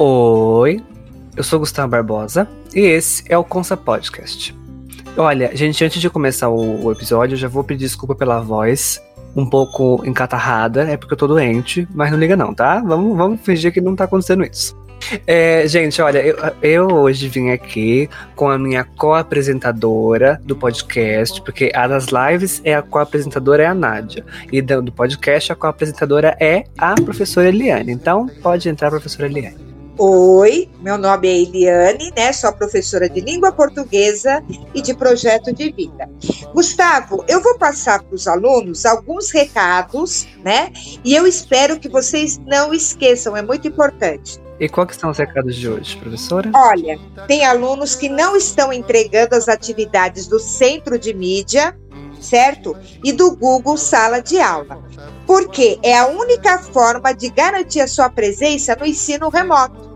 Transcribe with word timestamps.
Oi, 0.00 0.80
eu 1.36 1.42
sou 1.42 1.58
Gustavo 1.58 1.88
Barbosa 1.88 2.46
e 2.72 2.78
esse 2.78 3.24
é 3.28 3.36
o 3.36 3.42
Consa 3.42 3.76
Podcast. 3.76 4.56
Olha, 5.16 5.50
gente, 5.56 5.84
antes 5.84 6.00
de 6.00 6.08
começar 6.08 6.48
o, 6.50 6.84
o 6.84 6.92
episódio, 6.92 7.34
eu 7.34 7.38
já 7.38 7.48
vou 7.48 7.64
pedir 7.64 7.86
desculpa 7.86 8.14
pela 8.14 8.38
voz, 8.38 9.02
um 9.34 9.44
pouco 9.44 10.00
encatarrada, 10.06 10.84
é 10.84 10.96
porque 10.96 11.14
eu 11.14 11.18
tô 11.18 11.26
doente, 11.26 11.88
mas 11.92 12.12
não 12.12 12.18
liga 12.18 12.36
não, 12.36 12.54
tá? 12.54 12.78
Vamos, 12.78 13.16
vamos 13.16 13.40
fingir 13.40 13.72
que 13.72 13.80
não 13.80 13.96
tá 13.96 14.04
acontecendo 14.04 14.44
isso. 14.44 14.78
É, 15.26 15.66
gente, 15.66 16.00
olha, 16.00 16.20
eu, 16.24 16.36
eu, 16.62 16.86
hoje 16.94 17.26
vim 17.26 17.50
aqui 17.50 18.08
com 18.36 18.48
a 18.48 18.56
minha 18.56 18.84
co-apresentadora 18.84 20.40
do 20.44 20.54
podcast, 20.54 21.42
porque 21.42 21.72
a 21.74 21.88
das 21.88 22.06
lives 22.06 22.60
é 22.62 22.72
a 22.72 22.82
co-apresentadora 22.82 23.64
é 23.64 23.66
a 23.66 23.74
Nádia, 23.74 24.24
e 24.52 24.62
do, 24.62 24.92
podcast 24.92 25.50
a 25.50 25.56
co-apresentadora 25.56 26.36
é 26.38 26.62
a 26.78 26.94
professora 26.94 27.48
Eliane. 27.48 27.90
Então, 27.90 28.28
pode 28.40 28.68
entrar, 28.68 28.90
professora 28.90 29.26
Eliane. 29.26 29.67
Oi, 30.00 30.70
meu 30.80 30.96
nome 30.96 31.26
é 31.26 31.40
Eliane, 31.40 32.12
né? 32.16 32.32
Sou 32.32 32.52
professora 32.52 33.08
de 33.08 33.20
língua 33.20 33.50
portuguesa 33.50 34.40
e 34.72 34.80
de 34.80 34.94
projeto 34.94 35.52
de 35.52 35.72
vida. 35.72 36.08
Gustavo, 36.54 37.24
eu 37.26 37.42
vou 37.42 37.58
passar 37.58 38.04
para 38.04 38.14
os 38.14 38.28
alunos 38.28 38.86
alguns 38.86 39.32
recados, 39.32 40.24
né? 40.44 40.72
E 41.04 41.16
eu 41.16 41.26
espero 41.26 41.80
que 41.80 41.88
vocês 41.88 42.38
não 42.46 42.72
esqueçam, 42.72 43.36
é 43.36 43.42
muito 43.42 43.66
importante. 43.66 44.40
E 44.60 44.68
quais 44.68 44.94
são 44.94 45.10
os 45.10 45.18
recados 45.18 45.56
de 45.56 45.68
hoje, 45.68 45.96
professora? 45.96 46.48
Olha, 46.54 46.96
tem 47.26 47.44
alunos 47.44 47.96
que 47.96 48.08
não 48.08 48.36
estão 48.36 48.72
entregando 48.72 49.34
as 49.34 49.48
atividades 49.48 50.28
do 50.28 50.38
centro 50.38 50.96
de 50.96 51.12
mídia, 51.12 51.76
certo? 52.20 52.76
E 53.02 53.12
do 53.12 53.34
Google 53.34 53.76
Sala 53.76 54.20
de 54.20 54.38
Aula. 54.38 54.80
Porque 55.28 55.78
é 55.82 55.96
a 55.96 56.06
única 56.06 56.58
forma 56.58 57.12
de 57.12 57.28
garantir 57.28 57.82
a 57.82 57.86
sua 57.86 58.08
presença 58.08 58.74
no 58.74 58.86
ensino 58.86 59.28
remoto. 59.28 59.86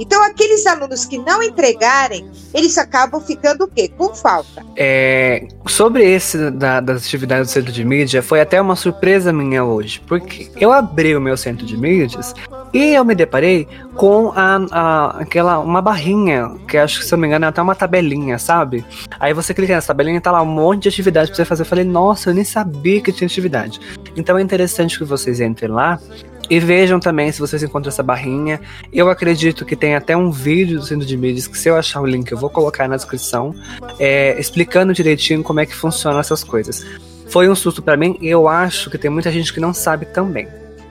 Então, 0.00 0.20
aqueles 0.24 0.66
alunos 0.66 1.04
que 1.04 1.18
não 1.18 1.42
entregarem, 1.42 2.26
eles 2.54 2.76
acabam 2.78 3.20
ficando 3.20 3.64
o 3.64 3.68
quê? 3.68 3.86
Com 3.86 4.14
falta. 4.14 4.64
É, 4.74 5.46
sobre 5.68 6.10
esse 6.10 6.50
da, 6.50 6.80
das 6.80 7.04
atividades 7.04 7.48
do 7.48 7.52
centro 7.52 7.70
de 7.70 7.84
mídia, 7.84 8.22
foi 8.22 8.40
até 8.40 8.60
uma 8.60 8.74
surpresa 8.74 9.30
minha 9.30 9.62
hoje, 9.62 10.02
porque 10.08 10.50
eu 10.56 10.72
abri 10.72 11.14
o 11.14 11.20
meu 11.20 11.36
centro 11.36 11.66
de 11.66 11.76
mídias 11.76 12.34
e 12.72 12.94
eu 12.94 13.04
me 13.04 13.14
deparei 13.14 13.66
com 13.94 14.32
a, 14.34 14.60
a, 14.70 15.06
aquela 15.20 15.58
uma 15.58 15.82
barrinha, 15.82 16.50
que 16.68 16.76
acho 16.76 17.00
que 17.00 17.04
se 17.04 17.12
eu 17.12 17.16
não 17.16 17.22
me 17.22 17.28
engano 17.28 17.44
é 17.44 17.48
até 17.48 17.60
uma 17.60 17.74
tabelinha, 17.74 18.38
sabe? 18.38 18.84
Aí 19.18 19.34
você 19.34 19.52
clica 19.52 19.74
nessa 19.74 19.88
tabelinha 19.88 20.18
e 20.18 20.20
tá 20.20 20.30
lá 20.30 20.42
um 20.42 20.46
monte 20.46 20.84
de 20.84 20.88
atividade 20.88 21.30
pra 21.30 21.36
você 21.36 21.44
fazer. 21.44 21.62
Eu 21.62 21.66
falei, 21.66 21.84
nossa, 21.84 22.30
eu 22.30 22.34
nem 22.34 22.44
sabia 22.44 23.00
que 23.00 23.12
tinha 23.12 23.26
atividade. 23.26 23.80
Então 24.16 24.38
é 24.38 24.42
interessante 24.42 24.96
que 24.96 25.04
vocês 25.04 25.40
entrem 25.40 25.70
lá 25.70 25.98
e 26.48 26.58
vejam 26.58 26.98
também 26.98 27.30
se 27.30 27.38
vocês 27.38 27.62
encontram 27.62 27.90
essa 27.90 28.02
barrinha. 28.02 28.60
Eu 28.92 29.08
acredito 29.08 29.64
que 29.64 29.76
tem 29.76 29.94
até 29.94 30.16
um 30.16 30.30
vídeo 30.30 30.78
do 30.78 30.84
Centro 30.84 31.06
de 31.06 31.16
Mídias, 31.16 31.46
que 31.46 31.56
se 31.56 31.68
eu 31.68 31.76
achar 31.76 32.00
o 32.00 32.06
link 32.06 32.30
eu 32.30 32.38
vou 32.38 32.50
colocar 32.50 32.88
na 32.88 32.96
descrição, 32.96 33.54
é, 33.98 34.38
explicando 34.38 34.92
direitinho 34.92 35.42
como 35.42 35.60
é 35.60 35.66
que 35.66 35.74
funcionam 35.74 36.20
essas 36.20 36.44
coisas. 36.44 36.84
Foi 37.28 37.48
um 37.48 37.54
susto 37.54 37.80
para 37.80 37.96
mim 37.96 38.16
e 38.20 38.28
eu 38.28 38.48
acho 38.48 38.90
que 38.90 38.98
tem 38.98 39.10
muita 39.10 39.30
gente 39.30 39.52
que 39.52 39.60
não 39.60 39.72
sabe 39.72 40.06
também. 40.06 40.48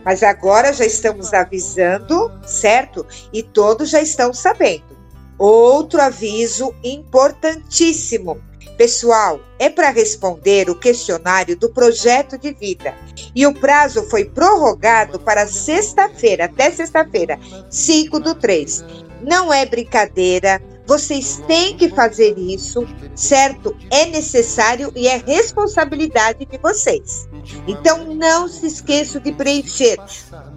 Mas 0.09 0.23
agora 0.23 0.73
já 0.73 0.87
estamos 0.87 1.35
avisando, 1.35 2.31
certo? 2.43 3.05
E 3.31 3.43
todos 3.43 3.91
já 3.91 4.01
estão 4.01 4.33
sabendo. 4.33 4.97
Outro 5.37 6.01
aviso 6.01 6.73
importantíssimo 6.83 8.41
Pessoal, 8.79 9.41
é 9.59 9.69
para 9.69 9.89
responder 9.89 10.69
o 10.69 10.79
questionário 10.79 11.53
do 11.57 11.69
projeto 11.69 12.37
de 12.37 12.53
vida. 12.53 12.95
E 13.35 13.45
o 13.45 13.53
prazo 13.53 14.03
foi 14.09 14.23
prorrogado 14.23 15.19
para 15.19 15.45
sexta-feira, 15.45 16.45
até 16.45 16.71
sexta-feira, 16.71 17.37
5 17.69 18.21
do 18.21 18.33
3. 18.35 18.85
Não 19.21 19.51
é 19.51 19.65
brincadeira, 19.65 20.61
vocês 20.89 21.39
têm 21.45 21.77
que 21.77 21.87
fazer 21.89 22.35
isso, 22.35 22.83
certo? 23.13 23.77
É 23.91 24.07
necessário 24.07 24.91
e 24.95 25.07
é 25.07 25.17
responsabilidade 25.17 26.47
de 26.47 26.57
vocês. 26.57 27.29
Então, 27.67 28.15
não 28.15 28.47
se 28.47 28.65
esqueçam 28.65 29.21
de 29.21 29.31
preencher. 29.31 29.99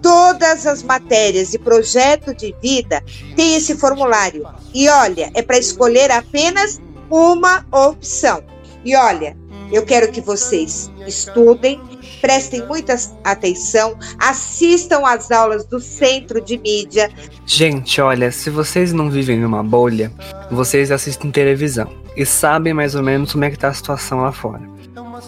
Todas 0.01 0.65
as 0.65 0.81
matérias 0.81 1.51
de 1.51 1.59
projeto 1.59 2.33
de 2.33 2.51
vida 2.59 3.03
tem 3.35 3.55
esse 3.55 3.77
formulário. 3.77 4.43
E 4.73 4.89
olha, 4.89 5.29
é 5.35 5.43
para 5.43 5.59
escolher 5.59 6.09
apenas 6.09 6.81
uma 7.11 7.63
opção. 7.71 8.43
E 8.83 8.95
olha, 8.95 9.37
eu 9.71 9.83
quero 9.83 10.11
que 10.11 10.21
vocês 10.21 10.91
estudem, 11.07 11.79
prestem 12.21 12.65
muita 12.67 12.95
atenção, 13.23 13.97
assistam 14.19 15.05
às 15.05 15.31
aulas 15.31 15.65
do 15.65 15.79
Centro 15.79 16.39
de 16.41 16.57
Mídia. 16.57 17.09
Gente, 17.45 17.99
olha, 18.01 18.31
se 18.31 18.49
vocês 18.49 18.93
não 18.93 19.09
vivem 19.09 19.39
numa 19.39 19.63
bolha, 19.63 20.11
vocês 20.51 20.91
assistem 20.91 21.31
televisão 21.31 21.89
e 22.15 22.25
sabem 22.25 22.73
mais 22.73 22.95
ou 22.95 23.03
menos 23.03 23.31
como 23.31 23.45
é 23.45 23.49
que 23.49 23.57
tá 23.57 23.69
a 23.69 23.73
situação 23.73 24.21
lá 24.21 24.31
fora. 24.31 24.61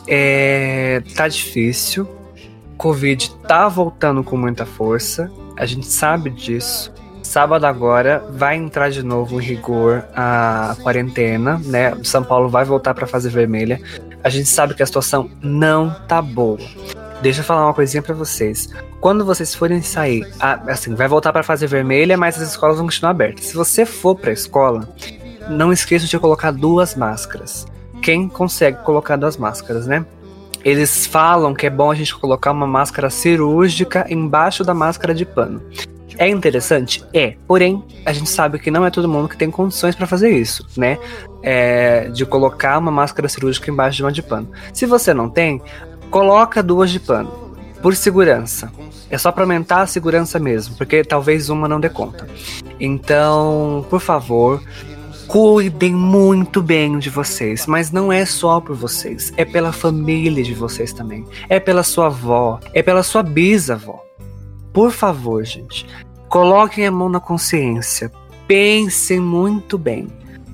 É, 0.07 1.01
tá 1.15 1.27
difícil, 1.27 2.07
Covid 2.77 3.35
tá 3.47 3.67
voltando 3.67 4.23
com 4.23 4.37
muita 4.37 4.65
força, 4.65 5.31
a 5.57 5.65
gente 5.65 5.87
sabe 5.87 6.29
disso. 6.29 6.93
Sábado 7.23 7.65
agora 7.65 8.23
vai 8.29 8.55
entrar 8.55 8.91
de 8.91 9.01
novo 9.01 9.41
em 9.41 9.43
rigor 9.43 10.05
a 10.15 10.75
quarentena, 10.83 11.59
né? 11.65 11.97
São 12.03 12.23
Paulo 12.23 12.47
vai 12.47 12.63
voltar 12.63 12.93
para 12.93 13.07
fase 13.07 13.29
vermelha. 13.29 13.81
A 14.25 14.29
gente 14.29 14.49
sabe 14.49 14.73
que 14.73 14.81
a 14.81 14.85
situação 14.87 15.29
não 15.39 15.95
tá 16.07 16.19
boa. 16.19 16.57
Deixa 17.21 17.41
eu 17.41 17.43
falar 17.43 17.67
uma 17.67 17.75
coisinha 17.75 18.01
para 18.01 18.15
vocês. 18.15 18.67
Quando 18.99 19.23
vocês 19.23 19.53
forem 19.53 19.83
sair, 19.83 20.27
assim, 20.39 20.95
vai 20.95 21.07
voltar 21.07 21.31
para 21.31 21.43
fase 21.43 21.67
vermelha, 21.67 22.17
mas 22.17 22.41
as 22.41 22.49
escolas 22.49 22.77
vão 22.77 22.87
continuar 22.87 23.11
abertas. 23.11 23.45
Se 23.45 23.55
você 23.55 23.85
for 23.85 24.15
para 24.15 24.31
a 24.31 24.33
escola, 24.33 24.89
não 25.47 25.71
esqueça 25.71 26.07
de 26.07 26.17
colocar 26.17 26.49
duas 26.49 26.95
máscaras. 26.95 27.67
Quem 28.01 28.27
consegue 28.27 28.79
colocar 28.79 29.15
duas 29.15 29.37
máscaras, 29.37 29.85
né? 29.85 30.03
Eles 30.63 31.05
falam 31.05 31.53
que 31.53 31.67
é 31.67 31.69
bom 31.69 31.91
a 31.91 31.95
gente 31.95 32.15
colocar 32.15 32.51
uma 32.51 32.65
máscara 32.65 33.11
cirúrgica 33.11 34.07
embaixo 34.09 34.63
da 34.63 34.73
máscara 34.73 35.13
de 35.13 35.23
pano. 35.23 35.61
É 36.17 36.27
interessante? 36.27 37.03
É. 37.13 37.35
Porém, 37.47 37.83
a 38.05 38.13
gente 38.13 38.29
sabe 38.29 38.59
que 38.59 38.71
não 38.71 38.85
é 38.85 38.89
todo 38.89 39.09
mundo 39.09 39.29
que 39.29 39.37
tem 39.37 39.51
condições 39.51 39.95
para 39.95 40.07
fazer 40.07 40.29
isso, 40.29 40.65
né? 40.77 40.97
É, 41.43 42.09
de 42.09 42.25
colocar 42.25 42.77
uma 42.77 42.91
máscara 42.91 43.27
cirúrgica 43.27 43.69
embaixo 43.69 43.97
de 43.97 44.03
uma 44.03 44.11
de 44.11 44.21
pano. 44.21 44.49
Se 44.73 44.85
você 44.85 45.13
não 45.13 45.29
tem, 45.29 45.61
coloca 46.09 46.63
duas 46.63 46.89
de 46.89 46.99
pano. 46.99 47.53
Por 47.81 47.95
segurança. 47.95 48.71
É 49.09 49.17
só 49.17 49.31
para 49.31 49.43
aumentar 49.43 49.81
a 49.81 49.87
segurança 49.87 50.39
mesmo, 50.39 50.75
porque 50.75 51.03
talvez 51.03 51.49
uma 51.49 51.67
não 51.67 51.79
dê 51.79 51.89
conta. 51.89 52.27
Então, 52.79 53.85
por 53.89 54.01
favor, 54.01 54.61
cuidem 55.27 55.93
muito 55.93 56.61
bem 56.61 56.97
de 56.97 57.09
vocês, 57.09 57.67
mas 57.67 57.91
não 57.91 58.11
é 58.11 58.25
só 58.25 58.59
por 58.59 58.75
vocês, 58.75 59.33
é 59.37 59.45
pela 59.45 59.71
família 59.71 60.43
de 60.43 60.53
vocês 60.53 60.93
também, 60.93 61.25
é 61.49 61.59
pela 61.59 61.83
sua 61.83 62.07
avó, 62.07 62.59
é 62.73 62.81
pela 62.81 63.03
sua 63.03 63.21
bisavó. 63.21 64.03
Por 64.73 64.91
favor, 64.91 65.43
gente, 65.43 65.87
coloquem 66.29 66.85
a 66.85 66.91
mão 66.91 67.09
na 67.09 67.19
consciência. 67.19 68.11
Pensem 68.47 69.19
muito 69.19 69.77
bem. 69.77 70.07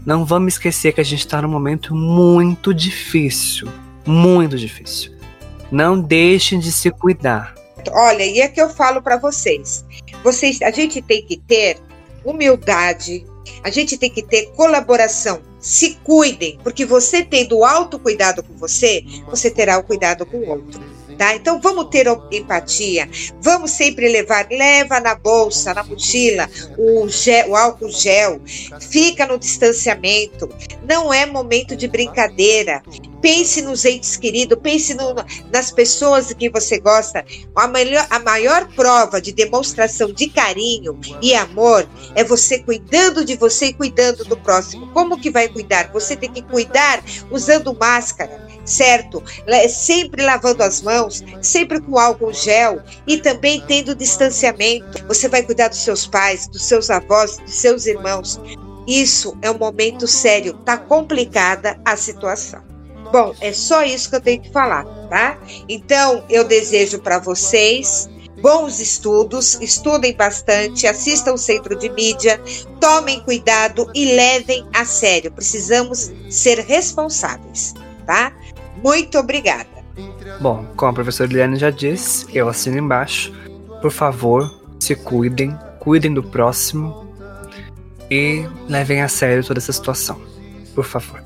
Não 0.05 0.25
vamos 0.25 0.53
esquecer 0.53 0.93
que 0.93 1.01
a 1.01 1.05
gente 1.05 1.19
está 1.19 1.41
num 1.41 1.49
momento 1.49 1.93
muito 1.93 2.73
difícil. 2.73 3.67
Muito 4.05 4.57
difícil. 4.57 5.11
Não 5.71 5.99
deixem 5.99 6.59
de 6.59 6.71
se 6.71 6.89
cuidar. 6.89 7.53
Olha, 7.91 8.25
e 8.25 8.39
é 8.41 8.47
que 8.47 8.61
eu 8.61 8.69
falo 8.69 9.01
para 9.01 9.17
vocês. 9.17 9.85
Vocês, 10.23 10.61
a 10.61 10.71
gente 10.71 11.01
tem 11.01 11.23
que 11.23 11.37
ter 11.37 11.77
humildade, 12.23 13.25
a 13.63 13.69
gente 13.69 13.97
tem 13.97 14.09
que 14.09 14.21
ter 14.21 14.51
colaboração. 14.55 15.41
Se 15.59 15.95
cuidem, 16.03 16.57
porque 16.63 16.85
você 16.85 17.23
tendo 17.23 17.63
autocuidado 17.63 18.43
com 18.43 18.53
você, 18.55 19.03
você 19.29 19.51
terá 19.51 19.77
o 19.77 19.83
cuidado 19.83 20.25
com 20.25 20.37
o 20.37 20.49
outro 20.49 20.81
tá? 21.17 21.35
Então 21.35 21.59
vamos 21.61 21.85
ter 21.85 22.07
empatia, 22.31 23.09
vamos 23.39 23.71
sempre 23.71 24.07
levar, 24.09 24.47
leva 24.49 24.99
na 24.99 25.15
bolsa, 25.15 25.73
na 25.73 25.83
mochila, 25.83 26.49
o, 26.77 27.07
gel, 27.09 27.49
o 27.49 27.55
álcool 27.55 27.91
gel, 27.91 28.41
fica 28.79 29.25
no 29.25 29.37
distanciamento, 29.37 30.49
não 30.87 31.13
é 31.13 31.25
momento 31.25 31.75
de 31.75 31.87
brincadeira. 31.87 32.81
Pense 33.21 33.61
nos 33.61 33.85
entes 33.85 34.17
queridos, 34.17 34.57
pense 34.61 34.93
no, 34.93 35.15
nas 35.51 35.71
pessoas 35.71 36.33
que 36.33 36.49
você 36.49 36.79
gosta. 36.79 37.23
A, 37.55 37.67
melhor, 37.67 38.05
a 38.09 38.19
maior 38.19 38.67
prova 38.73 39.21
de 39.21 39.31
demonstração 39.31 40.11
de 40.11 40.27
carinho 40.27 40.99
e 41.21 41.35
amor 41.35 41.87
é 42.15 42.23
você 42.23 42.59
cuidando 42.59 43.23
de 43.23 43.35
você 43.35 43.67
e 43.67 43.73
cuidando 43.73 44.25
do 44.25 44.37
próximo. 44.37 44.87
Como 44.91 45.19
que 45.19 45.29
vai 45.29 45.47
cuidar? 45.47 45.91
Você 45.91 46.15
tem 46.15 46.31
que 46.31 46.41
cuidar 46.41 47.03
usando 47.29 47.77
máscara 47.77 48.51
certo? 48.63 49.23
Sempre 49.69 50.23
lavando 50.23 50.63
as 50.63 50.81
mãos, 50.81 51.23
sempre 51.41 51.81
com 51.81 51.97
álcool 51.97 52.33
gel 52.33 52.81
e 53.07 53.17
também 53.17 53.61
tendo 53.67 53.95
distanciamento. 53.95 55.05
Você 55.07 55.27
vai 55.27 55.43
cuidar 55.43 55.69
dos 55.69 55.79
seus 55.79 56.07
pais, 56.07 56.47
dos 56.47 56.63
seus 56.63 56.89
avós, 56.89 57.37
dos 57.37 57.53
seus 57.53 57.85
irmãos. 57.85 58.39
Isso 58.87 59.37
é 59.41 59.51
um 59.51 59.57
momento 59.57 60.07
sério, 60.07 60.53
tá 60.65 60.77
complicada 60.77 61.79
a 61.85 61.95
situação. 61.95 62.70
Bom, 63.11 63.35
é 63.41 63.51
só 63.51 63.83
isso 63.83 64.09
que 64.09 64.15
eu 64.15 64.21
tenho 64.21 64.41
que 64.41 64.51
falar, 64.51 64.85
tá? 65.09 65.37
Então, 65.67 66.23
eu 66.29 66.43
desejo 66.43 66.99
para 66.99 67.19
vocês 67.19 68.09
bons 68.41 68.79
estudos, 68.79 69.59
estudem 69.61 70.15
bastante, 70.15 70.87
assistam 70.87 71.33
o 71.33 71.37
centro 71.37 71.77
de 71.77 71.89
mídia, 71.89 72.41
tomem 72.79 73.19
cuidado 73.21 73.89
e 73.93 74.15
levem 74.15 74.65
a 74.73 74.83
sério. 74.83 75.31
Precisamos 75.31 76.11
ser 76.29 76.59
responsáveis, 76.59 77.73
tá? 78.05 78.33
Muito 78.83 79.17
obrigada. 79.17 79.69
Bom, 80.39 80.65
como 80.75 80.91
a 80.91 80.93
professora 80.93 81.29
Liliane 81.29 81.57
já 81.57 81.69
disse, 81.69 82.25
eu 82.33 82.49
assino 82.49 82.77
embaixo. 82.77 83.31
Por 83.81 83.91
favor, 83.91 84.49
se 84.79 84.95
cuidem, 84.95 85.57
cuidem 85.79 86.13
do 86.13 86.23
próximo 86.23 87.07
e 88.09 88.47
levem 88.67 89.01
a 89.01 89.07
sério 89.07 89.43
toda 89.43 89.59
essa 89.59 89.71
situação. 89.71 90.19
Por 90.73 90.85
favor. 90.85 91.21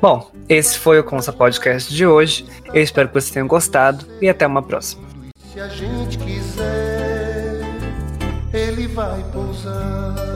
Bom, 0.00 0.30
esse 0.48 0.78
foi 0.78 1.00
o 1.00 1.04
Consa 1.04 1.32
Podcast 1.32 1.92
de 1.92 2.06
hoje. 2.06 2.46
Eu 2.72 2.82
espero 2.82 3.08
que 3.08 3.14
vocês 3.14 3.30
tenham 3.30 3.48
gostado 3.48 4.06
e 4.20 4.28
até 4.28 4.46
uma 4.46 4.62
próxima. 4.62 5.02
Se 5.52 5.58
a 5.58 5.68
gente 5.68 6.18
quiser, 6.18 7.60
ele 8.52 8.86
vai 8.88 9.22
pousar. 9.32 10.35